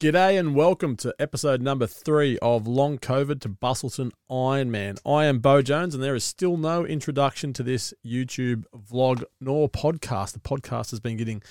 [0.00, 4.96] G'day and welcome to episode number three of Long COVID to Busselton Ironman.
[5.04, 9.68] I am Beau Jones, and there is still no introduction to this YouTube vlog nor
[9.68, 10.34] podcast.
[10.34, 11.42] The podcast has been getting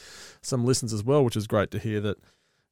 [0.42, 2.20] some listens as well, which is great to hear that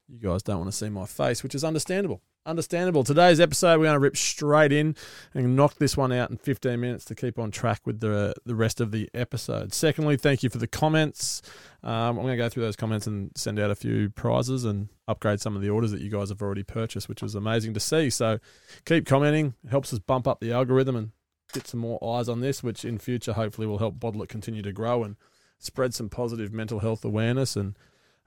[0.08, 2.22] you guys don't want to see my face, which is understandable.
[2.48, 3.04] Understandable.
[3.04, 4.96] Today's episode, we're going to rip straight in
[5.34, 8.54] and knock this one out in 15 minutes to keep on track with the the
[8.54, 9.74] rest of the episode.
[9.74, 11.42] Secondly, thank you for the comments.
[11.82, 14.90] Um, I'm going to go through those comments and send out a few prizes and
[15.08, 17.80] upgrade some of the orders that you guys have already purchased, which was amazing to
[17.80, 18.12] see.
[18.12, 18.38] So
[18.86, 19.56] keep commenting.
[19.64, 21.12] It helps us bump up the algorithm and
[21.52, 24.72] get some more eyes on this, which in future hopefully will help Bottle continue to
[24.72, 25.16] grow and
[25.58, 27.76] spread some positive mental health awareness and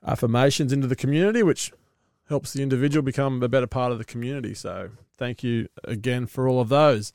[0.04, 1.72] affirmations into the community, which
[2.28, 4.54] helps the individual become a better part of the community.
[4.54, 7.12] So thank you again for all of those.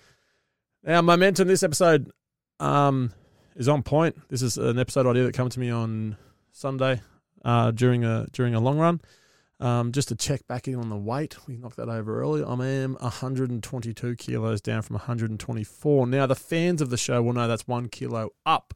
[0.84, 2.12] Now, momentum this episode
[2.60, 3.14] um,
[3.56, 4.18] is on point.
[4.30, 6.18] This is an episode idea that came to me on
[6.52, 7.02] Sunday
[7.46, 9.02] uh, during a during a long run.
[9.60, 12.44] Um, just to check back in on the weight, we knocked that over early.
[12.44, 16.08] I am 122 kilos down from 124.
[16.08, 18.74] Now, the fans of the show will know that's one kilo up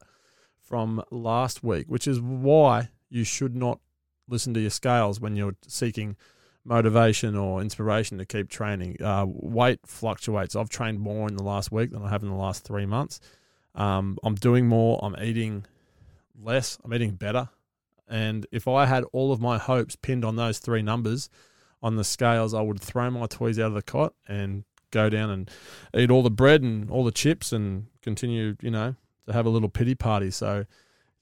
[0.62, 3.80] from last week, which is why you should not
[4.28, 6.16] listen to your scales when you're seeking
[6.64, 9.02] motivation or inspiration to keep training.
[9.02, 10.54] Uh, weight fluctuates.
[10.54, 13.20] I've trained more in the last week than I have in the last three months.
[13.74, 15.00] Um, I'm doing more.
[15.02, 15.64] I'm eating
[16.40, 16.78] less.
[16.84, 17.48] I'm eating better.
[18.08, 21.28] And if I had all of my hopes pinned on those three numbers
[21.82, 25.30] on the scales, I would throw my toys out of the cot and go down
[25.30, 25.50] and
[25.94, 28.94] eat all the bread and all the chips and continue, you know,
[29.26, 30.30] to have a little pity party.
[30.30, 30.64] So,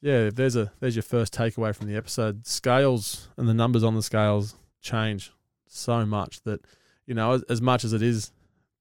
[0.01, 2.47] yeah, there's a there's your first takeaway from the episode.
[2.47, 5.33] Scales and the numbers on the scales change
[5.67, 6.61] so much that
[7.07, 8.33] you know as, as much as it is,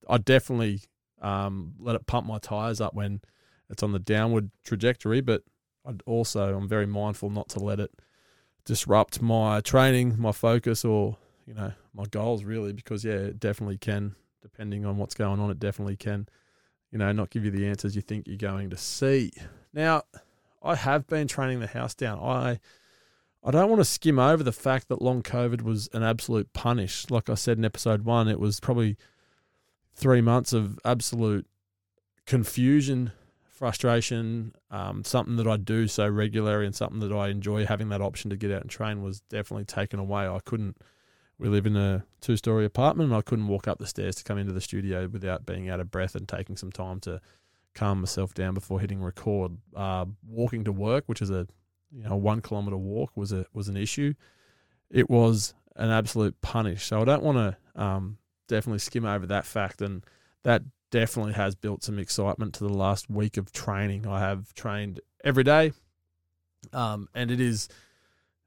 [0.10, 0.82] I definitely
[1.22, 3.22] um, let it pump my tires up when
[3.70, 5.22] it's on the downward trajectory.
[5.22, 5.44] But
[5.86, 7.92] I'd also I'm very mindful not to let it
[8.66, 13.78] disrupt my training, my focus, or you know my goals really because yeah, it definitely
[13.78, 14.16] can.
[14.42, 16.28] Depending on what's going on, it definitely can.
[16.92, 19.32] You know, not give you the answers you think you're going to see.
[19.74, 20.04] Now,
[20.66, 22.20] I have been training the house down.
[22.20, 22.60] I
[23.44, 27.12] I don't want to skim over the fact that long COVID was an absolute punish.
[27.12, 28.98] Like I said in episode one, it was probably
[29.94, 31.46] three months of absolute
[32.26, 33.12] confusion,
[33.44, 34.54] frustration.
[34.72, 38.32] Um, something that I do so regularly and something that I enjoy having that option
[38.32, 40.28] to get out and train was definitely taken away.
[40.28, 40.78] I couldn't.
[41.38, 44.38] We live in a two-story apartment, and I couldn't walk up the stairs to come
[44.38, 47.20] into the studio without being out of breath and taking some time to
[47.76, 49.58] calm myself down before hitting record.
[49.76, 51.48] Uh, walking to work, which is a
[51.92, 54.14] you know one kilometer walk, was a was an issue.
[54.90, 56.86] It was an absolute punish.
[56.86, 60.04] So I don't want to um, definitely skim over that fact, and
[60.44, 64.08] that definitely has built some excitement to the last week of training.
[64.08, 65.74] I have trained every day,
[66.74, 67.68] um, and it is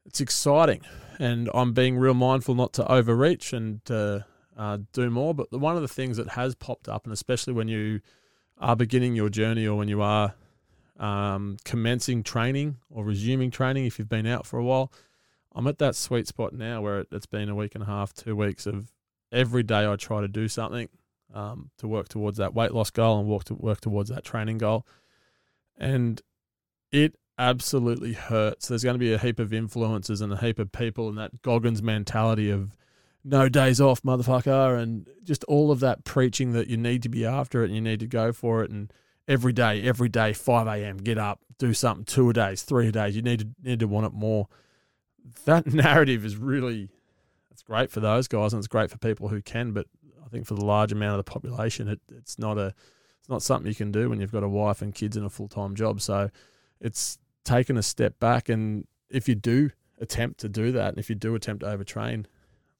[0.06, 0.80] it's exciting,
[1.18, 4.24] and I'm being real mindful not to overreach and to
[4.56, 5.34] uh, do more.
[5.34, 8.00] But one of the things that has popped up, and especially when you
[8.60, 10.34] are beginning your journey or when you are
[10.98, 14.92] um, commencing training or resuming training if you've been out for a while.
[15.54, 18.12] I'm at that sweet spot now where it, has been a week and a half,
[18.12, 18.92] two weeks of
[19.32, 20.88] every day I try to do something
[21.32, 24.58] um, to work towards that weight loss goal and work to work towards that training
[24.58, 24.86] goal.
[25.76, 26.20] And
[26.90, 28.68] it absolutely hurts.
[28.68, 31.42] There's going to be a heap of influences and a heap of people and that
[31.42, 32.76] Goggins mentality of
[33.28, 37.24] no days off, motherfucker, and just all of that preaching that you need to be
[37.26, 38.70] after it and you need to go for it.
[38.70, 38.92] And
[39.26, 42.92] every day, every day, 5 a.m., get up, do something, two a days, three a
[42.92, 43.14] days.
[43.14, 44.48] You need to need to want it more.
[45.44, 46.88] That narrative is really,
[47.50, 49.86] it's great for those guys and it's great for people who can, but
[50.24, 52.74] I think for the large amount of the population, it, it's not a,
[53.20, 55.30] it's not something you can do when you've got a wife and kids and a
[55.30, 56.00] full time job.
[56.00, 56.30] So
[56.80, 58.48] it's taken a step back.
[58.48, 62.24] And if you do attempt to do that, and if you do attempt to overtrain,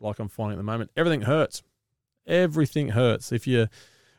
[0.01, 1.63] like I'm finding at the moment, everything hurts.
[2.27, 3.33] Everything hurts.
[3.33, 3.69] If you're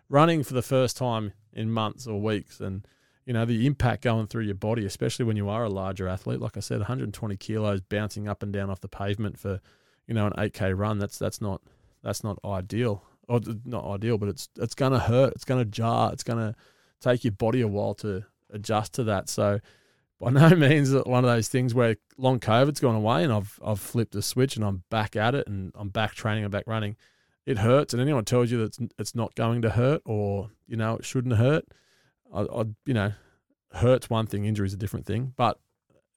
[0.10, 2.86] running for the first time in months or weeks and
[3.26, 6.40] you know the impact going through your body especially when you are a larger athlete
[6.40, 9.60] like i said 120 kilos bouncing up and down off the pavement for
[10.08, 11.62] you know an 8k run that's that's not
[12.04, 15.70] that's not ideal or not ideal but it's it's going to hurt it's going to
[15.70, 16.56] jar it's going to
[17.00, 19.60] take your body a while to adjust to that so
[20.22, 23.80] by no means one of those things where long COVID's gone away and I've I've
[23.80, 26.98] flipped a switch and I'm back at it and I'm back training and back running.
[27.46, 30.98] It hurts, and anyone tells you that it's, not going to hurt or you know
[30.98, 31.66] it shouldn't hurt,
[32.34, 33.14] I, I you know,
[33.74, 35.58] hurts one thing, injury is a different thing, but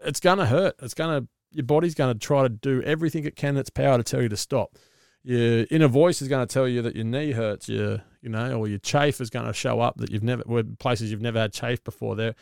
[0.04, 0.74] it's gonna hurt.
[0.82, 4.02] It's gonna your body's gonna try to do everything it can in its power to
[4.02, 4.76] tell you to stop.
[5.22, 8.66] Your inner voice is to tell you that your knee hurts, your you know, or
[8.66, 10.42] your chafe is to show up that you've never
[10.78, 12.16] places you've never had chafe before.
[12.16, 12.34] There,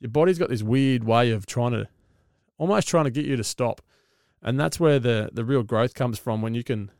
[0.00, 1.88] your body's got this weird way of trying to
[2.58, 3.80] almost trying to get you to stop.
[4.42, 6.90] And that's where the the real growth comes from when you can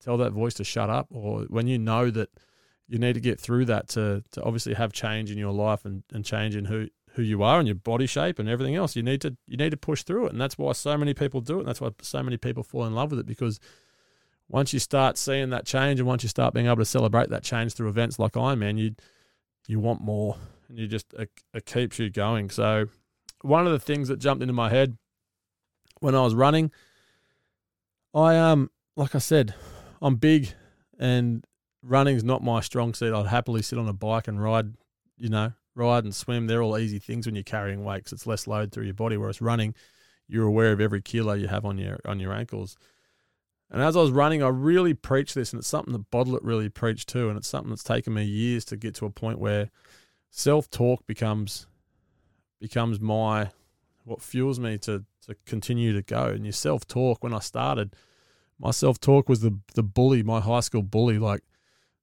[0.00, 2.30] tell that voice to shut up or when you know that
[2.88, 6.02] you need to get through that to to obviously have change in your life and,
[6.12, 8.94] and change in who who you are and your body shape and everything else.
[8.94, 10.32] You need to you need to push through it.
[10.32, 11.60] And that's why so many people do it.
[11.60, 13.58] And that's why so many people fall in love with it because
[14.48, 17.42] once you start seeing that change and once you start being able to celebrate that
[17.42, 18.94] change through events like Ironman, you
[19.66, 20.36] you want more
[20.68, 22.50] and you just it, it keeps you going.
[22.50, 22.86] So
[23.42, 24.96] one of the things that jumped into my head
[26.00, 26.70] when I was running,
[28.14, 29.54] I um like I said,
[30.00, 30.52] I'm big
[30.98, 31.44] and
[31.82, 33.14] running's not my strong suit.
[33.14, 34.74] I'd happily sit on a bike and ride,
[35.18, 36.46] you know, ride and swim.
[36.46, 39.16] They're all easy things when you're carrying weight because it's less load through your body.
[39.16, 39.74] Whereas running,
[40.26, 42.76] you're aware of every kilo you have on your on your ankles.
[43.70, 46.68] And as I was running, I really preached this, and it's something that Bottle.It really
[46.68, 49.70] preached too, and it's something that's taken me years to get to a point where
[50.36, 51.66] self talk becomes
[52.60, 53.50] becomes my
[54.04, 56.26] what fuels me to to continue to go.
[56.26, 57.96] And your self talk when I started,
[58.58, 61.18] my self talk was the the bully, my high school bully.
[61.18, 61.40] Like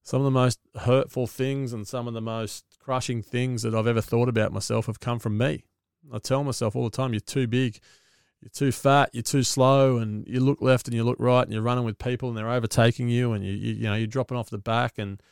[0.01, 3.87] some of the most hurtful things and some of the most crushing things that I've
[3.87, 5.63] ever thought about myself have come from me.
[6.11, 7.79] I tell myself all the time, "You're too big."
[8.41, 11.53] you're too fat, you're too slow, and you look left and you look right, and
[11.53, 14.35] you're running with people and they're overtaking you, and you you, you know you're dropping
[14.35, 15.23] off the back, and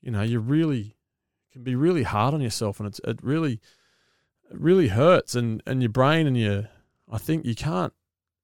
[0.00, 0.93] you know you're really
[1.54, 3.54] can be really hard on yourself, and it's it really
[4.50, 6.68] it really hurts, and and your brain and your
[7.10, 7.94] I think you can't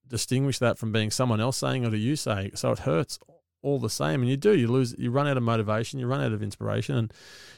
[0.08, 3.18] distinguish that from being someone else saying it or you saying, so it hurts
[3.62, 6.22] all the same, and you do you lose you run out of motivation, you run
[6.22, 7.12] out of inspiration, and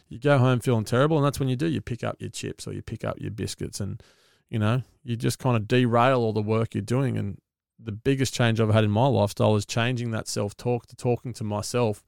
[0.08, 2.66] you go home feeling terrible, and that's when you do you pick up your chips
[2.66, 4.02] or you pick up your biscuits and
[4.52, 7.16] you know, you just kind of derail all the work you're doing.
[7.16, 7.40] And
[7.78, 11.32] the biggest change I've had in my lifestyle is changing that self talk to talking
[11.32, 12.05] to myself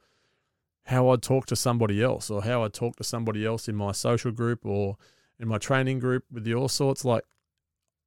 [0.85, 3.93] how I'd talk to somebody else or how I'd talk to somebody else in my
[3.93, 4.97] social group or
[5.39, 7.05] in my training group with the all sorts.
[7.05, 7.25] Like,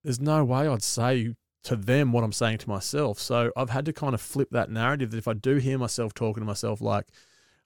[0.03, 3.19] there's no way I'd say to them what I'm saying to myself.
[3.19, 6.13] So I've had to kind of flip that narrative that if I do hear myself
[6.13, 7.07] talking to myself like,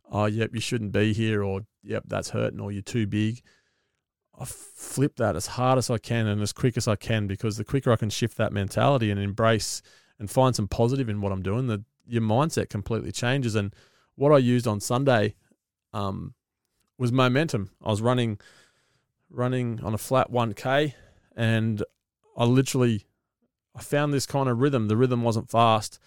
[0.10, 3.42] oh, yep, you shouldn't be here, or yep, that's hurting, or you're too big,
[4.40, 7.58] I flip that as hard as I can and as quick as I can because
[7.58, 9.82] the quicker I can shift that mentality and embrace
[10.20, 13.56] and find some positive in what I'm doing, the your mindset completely changes.
[13.56, 13.74] And
[14.16, 15.36] what I used on Sunday
[15.94, 16.34] um,
[16.98, 17.72] was momentum.
[17.84, 18.40] I was running
[19.30, 20.94] running on a flat 1k
[21.38, 21.84] and
[22.38, 23.06] I literally
[23.76, 24.88] I found this kind of rhythm.
[24.88, 26.00] The rhythm wasn't fast.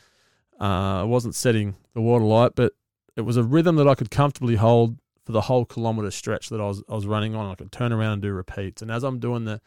[0.61, 2.73] Uh, I wasn't setting the water light, but
[3.17, 6.61] it was a rhythm that I could comfortably hold for the whole kilometer stretch that
[6.61, 7.51] I was I was running on.
[7.51, 8.83] I could turn around and do repeats.
[8.83, 9.61] And as I'm doing the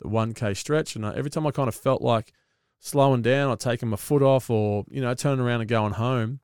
[0.00, 2.32] the one k stretch, and I, every time I kind of felt like
[2.78, 6.40] slowing down or taking my foot off, or you know turning around and going home,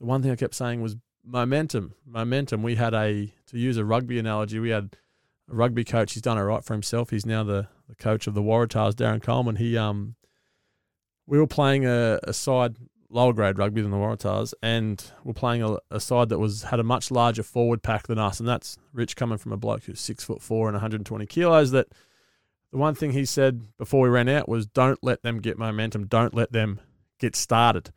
[0.00, 2.62] the one thing I kept saying was momentum, momentum.
[2.62, 4.96] We had a to use a rugby analogy, we had
[5.50, 6.14] a rugby coach.
[6.14, 7.10] He's done it right for himself.
[7.10, 9.56] He's now the the coach of the Waratahs, Darren Coleman.
[9.56, 10.16] He um
[11.26, 12.76] we were playing a, a side
[13.08, 16.80] lower grade rugby than the Waratahs, and we're playing a, a, side that was had
[16.80, 20.00] a much larger forward pack than us, and that's Rich coming from a bloke who's
[20.00, 21.72] six foot four and 120 kilos.
[21.72, 21.88] That
[22.72, 26.06] the one thing he said before we ran out was, "Don't let them get momentum.
[26.06, 26.80] Don't let them
[27.18, 27.92] get started.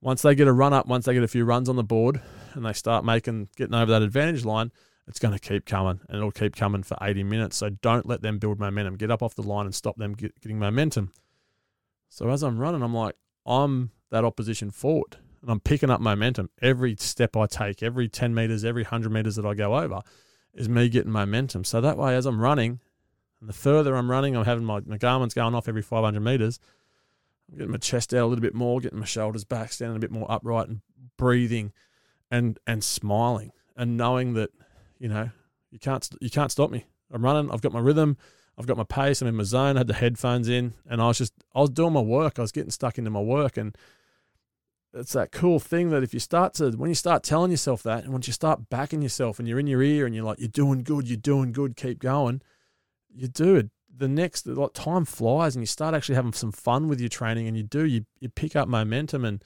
[0.00, 2.20] Once they get a run up, once they get a few runs on the board,
[2.54, 4.70] and they start making getting over that advantage line."
[5.08, 7.56] It's going to keep coming, and it'll keep coming for 80 minutes.
[7.56, 8.96] So don't let them build momentum.
[8.96, 11.14] Get up off the line and stop them get, getting momentum.
[12.10, 13.16] So as I'm running, I'm like,
[13.46, 15.16] I'm that opposition forward.
[15.40, 16.50] And I'm picking up momentum.
[16.60, 20.02] Every step I take, every 10 meters, every 100 meters that I go over
[20.52, 21.64] is me getting momentum.
[21.64, 22.80] So that way, as I'm running,
[23.40, 26.58] and the further I'm running, I'm having my, my Garmin's going off every 500 meters.
[27.50, 30.00] I'm getting my chest out a little bit more, getting my shoulders back, standing a
[30.00, 30.80] bit more upright and
[31.16, 31.72] breathing
[32.30, 34.50] and and smiling and knowing that,
[34.98, 35.30] you know,
[35.70, 36.86] you can't you can't stop me.
[37.10, 38.16] I'm running, I've got my rhythm,
[38.58, 41.08] I've got my pace, I'm in my zone, I had the headphones in, and I
[41.08, 42.38] was just I was doing my work.
[42.38, 43.76] I was getting stuck into my work and
[44.94, 48.04] it's that cool thing that if you start to when you start telling yourself that
[48.04, 50.48] and once you start backing yourself and you're in your ear and you're like you're
[50.48, 52.40] doing good you're doing good keep going
[53.14, 56.88] you do it the next like time flies and you start actually having some fun
[56.88, 59.42] with your training and you do you, you pick up momentum and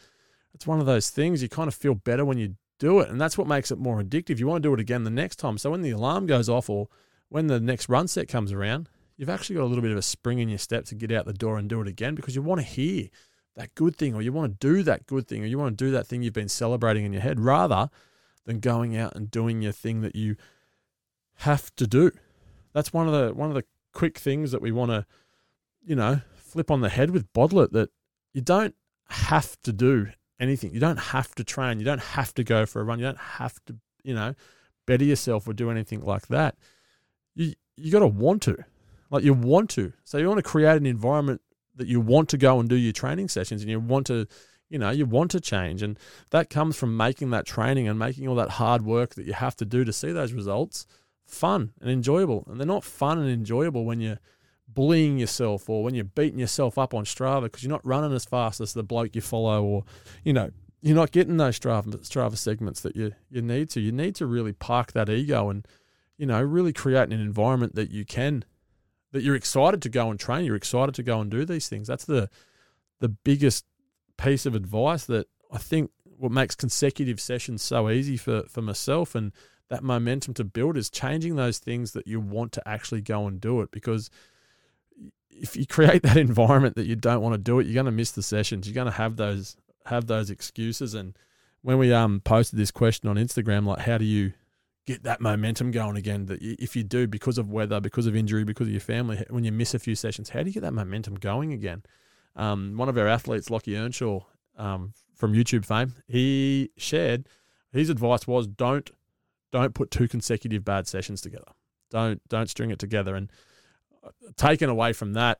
[0.54, 3.20] it's one of those things you kind of feel better when you do it and
[3.20, 5.56] that's what makes it more addictive you want to do it again the next time
[5.56, 6.88] so when the alarm goes off or
[7.28, 10.02] when the next run set comes around you've actually got a little bit of a
[10.02, 12.42] spring in your step to get out the door and do it again because you
[12.42, 13.08] want to hear
[13.54, 15.84] that good thing or you want to do that good thing or you want to
[15.84, 17.88] do that thing you've been celebrating in your head rather
[18.46, 20.36] than going out and doing your thing that you
[21.36, 22.10] have to do.
[22.72, 25.06] That's one of the one of the quick things that we want to,
[25.84, 27.90] you know, flip on the head with Bottle.It that
[28.32, 28.74] you don't
[29.08, 30.08] have to do
[30.40, 30.72] anything.
[30.72, 31.78] You don't have to train.
[31.78, 32.98] You don't have to go for a run.
[32.98, 34.34] You don't have to, you know,
[34.86, 36.56] better yourself or do anything like that.
[37.34, 38.64] You you got to want to.
[39.10, 39.92] Like you want to.
[40.04, 41.40] So you want to create an environment
[41.76, 44.26] that you want to go and do your training sessions and you want to
[44.68, 45.98] you know you want to change and
[46.30, 49.54] that comes from making that training and making all that hard work that you have
[49.56, 50.86] to do to see those results
[51.32, 52.44] fun and enjoyable.
[52.48, 54.20] And they're not fun and enjoyable when you're
[54.68, 58.24] bullying yourself or when you're beating yourself up on Strava because you're not running as
[58.24, 59.84] fast as the bloke you follow or
[60.24, 63.80] you know you're not getting those Strava, Strava segments that you you need to.
[63.80, 65.66] You need to really park that ego and
[66.16, 68.44] you know really create an environment that you can
[69.12, 71.88] that you're excited to go and train you're excited to go and do these things.
[71.88, 72.28] That's the
[73.00, 73.64] the biggest
[74.16, 79.16] piece of advice that I think what makes consecutive sessions so easy for, for myself
[79.16, 79.32] and
[79.72, 83.40] that momentum to build is changing those things that you want to actually go and
[83.40, 84.10] do it because
[85.30, 87.90] if you create that environment that you don't want to do it, you're going to
[87.90, 88.66] miss the sessions.
[88.66, 90.92] You're going to have those have those excuses.
[90.92, 91.16] And
[91.62, 94.34] when we um posted this question on Instagram, like how do you
[94.86, 96.26] get that momentum going again?
[96.26, 99.42] That if you do because of weather, because of injury, because of your family, when
[99.42, 101.82] you miss a few sessions, how do you get that momentum going again?
[102.36, 104.20] Um, one of our athletes, Lockie Earnshaw,
[104.58, 107.26] um, from YouTube fame, he shared
[107.72, 108.90] his advice was don't
[109.52, 111.52] don't put two consecutive bad sessions together.
[111.90, 113.14] Don't don't string it together.
[113.14, 113.30] And
[114.04, 115.38] uh, taken away from that,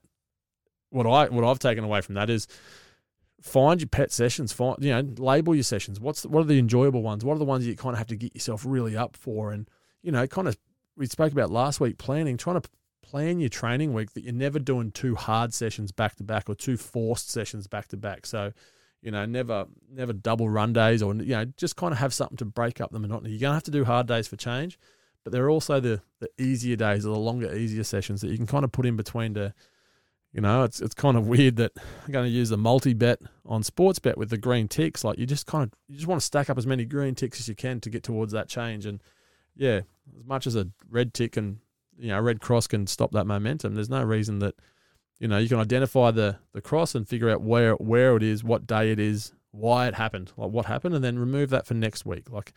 [0.91, 2.47] what I what I've taken away from that is
[3.41, 4.53] find your pet sessions.
[4.53, 5.99] Find you know label your sessions.
[5.99, 7.25] What's the, what are the enjoyable ones?
[7.25, 9.51] What are the ones you kind of have to get yourself really up for?
[9.53, 9.69] And
[10.03, 10.57] you know, kind of
[10.97, 12.69] we spoke about last week planning, trying to
[13.03, 16.55] plan your training week that you're never doing two hard sessions back to back or
[16.55, 18.27] two forced sessions back to back.
[18.27, 18.53] So,
[19.03, 22.37] you know, never never double run days or you know, just kind of have something
[22.39, 23.31] to break up the monotony.
[23.31, 24.79] You're gonna have to do hard days for change,
[25.25, 28.37] but there are also the the easier days or the longer, easier sessions that you
[28.37, 29.53] can kind of put in between to
[30.33, 33.21] you know, it's it's kind of weird that I'm going to use the multi bet
[33.45, 35.05] on sports bet with the green ticks.
[35.05, 37.39] Like you just kind of you just want to stack up as many green ticks
[37.39, 38.87] as you can to get towards that change.
[38.87, 39.03] And
[39.55, 39.83] yeah,
[40.19, 41.59] as much as a red tick and
[41.99, 43.75] you know, red cross can stop that momentum.
[43.75, 44.55] There's no reason that,
[45.23, 48.43] you know, you can identify the the cross and figure out where where it is,
[48.43, 51.75] what day it is, why it happened, like what happened, and then remove that for
[51.75, 52.29] next week.
[52.29, 52.53] Like,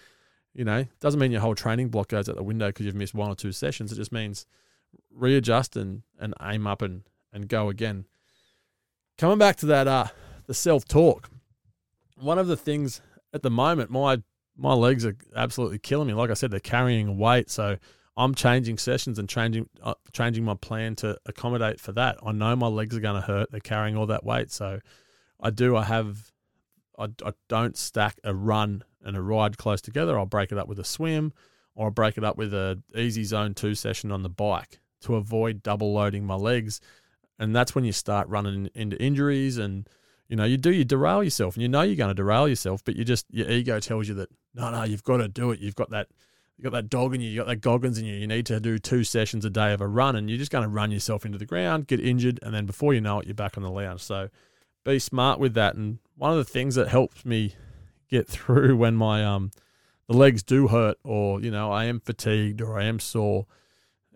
[0.52, 3.14] you know, doesn't mean your whole training block goes out the window because you've missed
[3.14, 3.92] one or two sessions.
[3.92, 4.48] It just means
[5.12, 8.06] readjust and and aim up and and go again.
[9.20, 10.08] Coming back to that, uh,
[10.48, 11.30] the self talk.
[12.18, 13.00] One of the things
[13.32, 14.24] at the moment, my
[14.58, 16.16] my legs are absolutely killing me.
[16.16, 17.78] Like I said, they're carrying weight, so
[18.18, 22.18] I'm changing sessions and changing uh, changing my plan to accommodate for that.
[22.26, 23.52] I know my legs are going to hurt.
[23.52, 24.80] They're carrying all that weight, so
[25.40, 25.76] I do.
[25.76, 26.32] I have.
[26.98, 30.18] I, I don't stack a run and a ride close together.
[30.18, 31.34] I'll break it up with a swim,
[31.76, 35.16] or I'll break it up with a easy zone two session on the bike to
[35.16, 36.80] avoid double loading my legs.
[37.38, 39.90] And that's when you start running into injuries and
[40.30, 42.82] you know, you do you derail yourself and you know you're going to derail yourself,
[42.84, 45.60] but you just your ego tells you that no, no, you've got to do it.
[45.60, 46.08] You've got that
[46.58, 48.16] you got that dog in you, you got that Goggins in you.
[48.16, 50.64] You need to do two sessions a day of a run, and you're just going
[50.64, 53.36] to run yourself into the ground, get injured, and then before you know it, you're
[53.36, 54.02] back on the lounge.
[54.02, 54.30] So
[54.86, 55.76] be smart with that.
[55.76, 57.56] And one of the things that helps me
[58.10, 59.52] get through when my um
[60.08, 63.48] the legs do hurt, or you know I am fatigued or I am sore,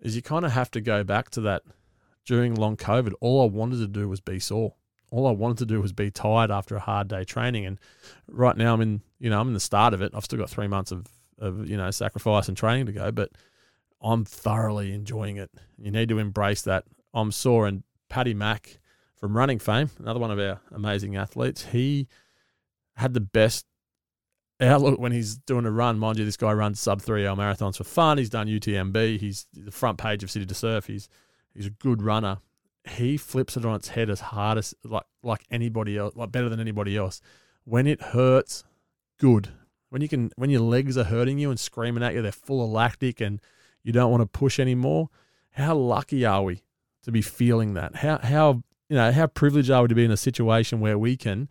[0.00, 1.62] is you kind of have to go back to that.
[2.26, 4.74] During long COVID, all I wanted to do was be sore.
[5.10, 7.66] All I wanted to do was be tired after a hard day training.
[7.66, 7.78] And
[8.28, 10.12] right now, I'm in you know I'm in the start of it.
[10.14, 11.06] I've still got three months of
[11.40, 13.30] of you know sacrifice and training to go, but
[14.00, 15.50] I'm thoroughly enjoying it.
[15.78, 16.84] You need to embrace that.
[17.12, 18.80] I'm sore and Paddy Mack
[19.20, 22.08] from running fame, another one of our amazing athletes, he
[22.96, 23.66] had the best
[24.60, 25.98] outlook when he's doing a run.
[25.98, 28.16] Mind you, this guy runs sub three hour marathons for fun.
[28.16, 29.20] He's done UTMB.
[29.20, 30.86] He's the front page of City to Surf.
[30.86, 31.08] He's
[31.54, 32.38] he's a good runner.
[32.88, 36.48] He flips it on its head as hard as like like anybody else, like better
[36.48, 37.20] than anybody else.
[37.64, 38.64] When it hurts,
[39.18, 39.50] good
[39.90, 42.64] when you can when your legs are hurting you and screaming at you, they're full
[42.64, 43.40] of lactic and
[43.82, 45.10] you don't want to push anymore.
[45.52, 46.62] How lucky are we
[47.02, 47.96] to be feeling that?
[47.96, 51.16] How how you know how privileged are we to be in a situation where we
[51.16, 51.48] can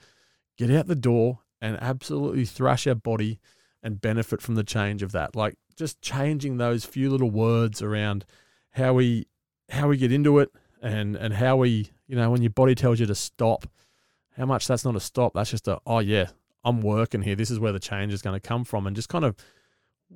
[0.58, 3.40] get out the door and absolutely thrash our body
[3.84, 5.36] and benefit from the change of that.
[5.36, 8.26] Like just changing those few little words around
[8.72, 9.28] how we
[9.70, 13.00] how we get into it and and how we you know when your body tells
[13.00, 13.66] you to stop,
[14.38, 15.34] how much that's not a stop.
[15.34, 16.28] That's just a oh yeah,
[16.64, 17.36] I'm working here.
[17.36, 19.36] This is where the change is going to come from, and just kind of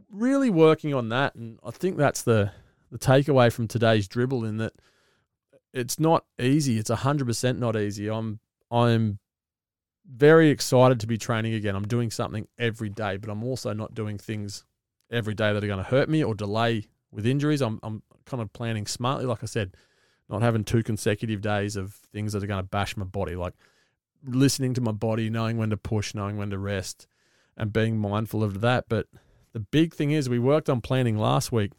[0.10, 1.36] really working on that.
[1.36, 2.52] And I think that's the
[2.92, 4.74] the takeaway from today's dribble in that
[5.74, 6.78] it's not easy.
[6.78, 8.10] It's hundred percent not easy.
[8.10, 8.40] I'm
[8.72, 9.20] I'm
[10.06, 11.76] very excited to be training again.
[11.76, 14.66] I'm doing something every day, but I'm also not doing things
[15.10, 17.62] every day that are going to hurt me or delay with injuries.
[17.62, 19.76] I'm I'm kind of planning smartly, like I said,
[20.30, 23.36] not having two consecutive days of things that are going to bash my body.
[23.36, 23.54] Like
[24.26, 27.08] listening to my body, knowing when to push, knowing when to rest,
[27.58, 28.86] and being mindful of that.
[28.90, 29.08] But
[29.54, 31.72] the big thing is, we worked on planning last week.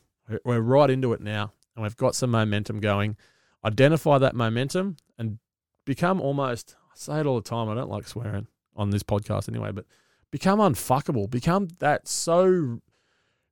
[0.44, 3.16] We're right into it now, and we've got some momentum going.
[3.64, 5.38] Identify that momentum and
[5.84, 6.76] become almost.
[6.90, 7.68] I say it all the time.
[7.68, 8.46] I don't like swearing
[8.76, 9.86] on this podcast anyway, but
[10.30, 11.30] become unfuckable.
[11.30, 12.80] Become that so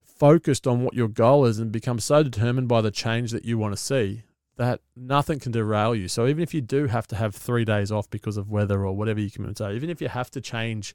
[0.03, 3.59] focused on what your goal is and become so determined by the change that you
[3.59, 4.23] want to see
[4.57, 6.09] that nothing can derail you.
[6.09, 8.95] So even if you do have to have three days off because of weather or
[8.95, 10.95] whatever you can say, even if you have to change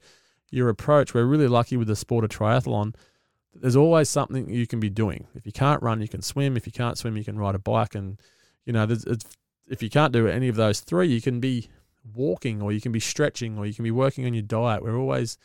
[0.50, 2.94] your approach, we're really lucky with the sport of triathlon.
[3.54, 5.26] There's always something you can be doing.
[5.34, 6.56] If you can't run, you can swim.
[6.56, 7.94] If you can't swim, you can ride a bike.
[7.94, 8.20] And
[8.64, 8.86] you know,
[9.68, 11.68] if you can't do any of those three, you can be
[12.14, 14.82] walking, or you can be stretching, or you can be working on your diet.
[14.82, 15.36] We're always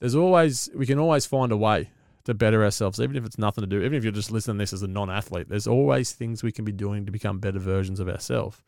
[0.00, 1.90] there's always we can always find a way
[2.24, 4.62] to better ourselves, even if it's nothing to do, even if you're just listening to
[4.62, 7.58] this as a non athlete, there's always things we can be doing to become better
[7.58, 8.62] versions of ourselves.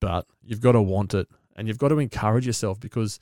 [0.00, 3.18] But you've got to want it and you've got to encourage yourself because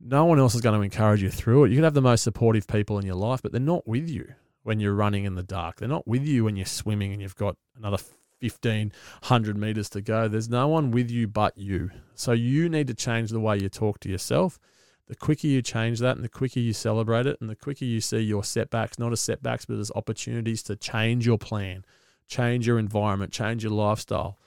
[0.00, 1.70] no one else is going to encourage you through it.
[1.70, 4.34] You can have the most supportive people in your life, but they're not with you
[4.62, 5.76] when you're running in the dark.
[5.76, 7.98] They're not with you when you're swimming and you've got another
[8.40, 10.28] 1500 meters to go.
[10.28, 11.90] There's no one with you but you.
[12.14, 14.58] So you need to change the way you talk to yourself
[15.06, 18.00] the quicker you change that and the quicker you celebrate it and the quicker you
[18.00, 21.84] see your setbacks not as setbacks but as opportunities to change your plan
[22.26, 24.38] change your environment change your lifestyle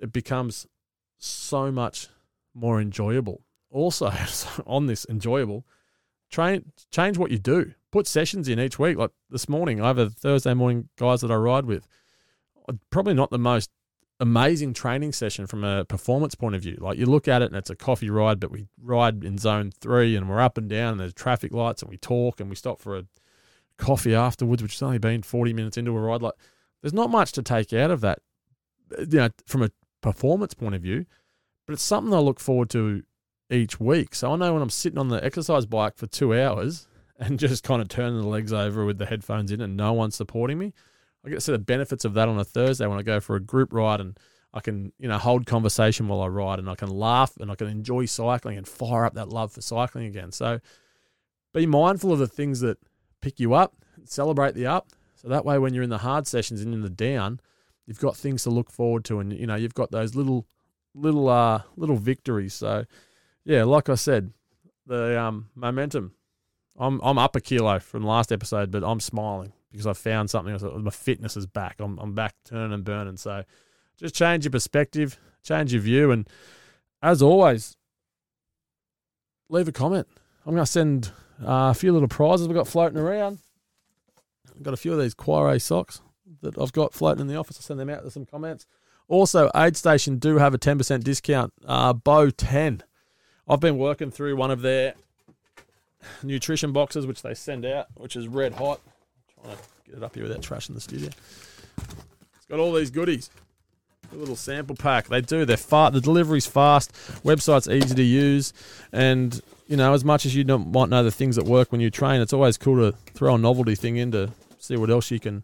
[0.00, 0.66] it becomes
[1.18, 2.08] so much
[2.54, 3.42] more enjoyable.
[3.70, 4.12] Also
[4.66, 5.64] on this enjoyable
[6.30, 7.72] train change what you do.
[7.92, 8.96] Put sessions in each week.
[8.96, 11.86] Like this morning i have a thursday morning guys that i ride with.
[12.90, 13.70] Probably not the most
[14.20, 16.78] amazing training session from a performance point of view.
[16.80, 19.70] Like you look at it and it's a coffee ride, but we ride in zone
[19.70, 22.56] three and we're up and down and there's traffic lights and we talk and we
[22.56, 23.04] stop for a
[23.76, 26.22] coffee afterwards, which has only been 40 minutes into a ride.
[26.22, 26.34] Like
[26.80, 28.20] there's not much to take out of that,
[28.96, 31.06] uh, you know, from a performance point of view,
[31.66, 33.02] but it's something I look forward to
[33.50, 34.14] each week.
[34.14, 36.86] So I know when I'm sitting on the exercise bike for two hours
[37.18, 40.16] and just kind of turning the legs over with the headphones in and no one's
[40.16, 40.72] supporting me,
[41.24, 43.36] I get to see the benefits of that on a Thursday when I go for
[43.36, 44.18] a group ride and
[44.52, 47.54] I can, you know, hold conversation while I ride and I can laugh and I
[47.54, 50.32] can enjoy cycling and fire up that love for cycling again.
[50.32, 50.60] So
[51.52, 52.78] be mindful of the things that
[53.20, 54.88] pick you up, celebrate the up.
[55.16, 57.40] So that way when you're in the hard sessions and in the down,
[57.86, 60.46] you've got things to look forward to and you know, you've got those little
[60.94, 62.54] little uh little victories.
[62.54, 62.84] So
[63.44, 64.32] yeah, like I said,
[64.86, 66.14] the um momentum.
[66.78, 70.56] I'm I'm up a kilo from last episode, but I'm smiling because I found something.
[70.84, 71.80] My fitness is back.
[71.80, 73.16] I'm, I'm back turning and burning.
[73.16, 73.42] So
[73.98, 76.12] just change your perspective, change your view.
[76.12, 76.28] And
[77.02, 77.76] as always,
[79.48, 80.06] leave a comment.
[80.46, 81.10] I'm going to send
[81.42, 83.40] uh, a few little prizes we've got floating around.
[84.54, 86.00] I've got a few of these Quire socks
[86.42, 87.56] that I've got floating in the office.
[87.56, 88.66] I'll send them out with some comments.
[89.08, 91.52] Also, Aid Station do have a 10% discount.
[91.66, 92.84] Uh, Beau 10.
[93.48, 94.94] I've been working through one of their
[96.22, 98.80] nutrition boxes, which they send out, which is red hot
[99.86, 101.10] get it up here without trash in the studio.
[101.78, 103.30] It's got all these goodies.
[104.12, 105.08] A little sample pack.
[105.08, 105.44] They do.
[105.44, 105.94] They're fast.
[105.94, 106.92] The delivery's fast.
[107.24, 108.52] Website's easy to use,
[108.92, 111.90] and you know, as much as you might know the things that work when you
[111.90, 115.18] train, it's always cool to throw a novelty thing in to see what else you
[115.18, 115.42] can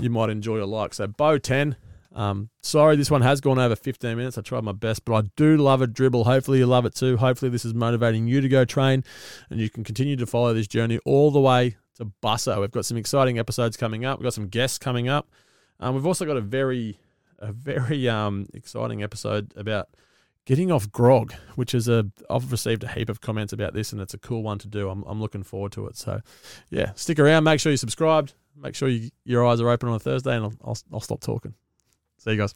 [0.00, 0.94] you might enjoy or like.
[0.94, 1.76] So, Beau ten.
[2.12, 4.36] Um, sorry, this one has gone over 15 minutes.
[4.36, 6.24] I tried my best, but I do love a dribble.
[6.24, 7.16] Hopefully, you love it too.
[7.16, 9.04] Hopefully, this is motivating you to go train
[9.48, 12.60] and you can continue to follow this journey all the way to Busso.
[12.60, 14.18] We've got some exciting episodes coming up.
[14.18, 15.28] We've got some guests coming up.
[15.78, 16.98] Um, we've also got a very,
[17.38, 19.88] a very um, exciting episode about
[20.44, 24.00] getting off grog, which is a I've received a heap of comments about this, and
[24.00, 24.90] it's a cool one to do.
[24.90, 25.96] I'm I'm looking forward to it.
[25.96, 26.20] So,
[26.70, 27.44] yeah, stick around.
[27.44, 28.34] Make sure you're subscribed.
[28.56, 31.20] Make sure you, your eyes are open on a Thursday, and I'll, I'll, I'll stop
[31.20, 31.54] talking.
[32.18, 32.54] See you guys.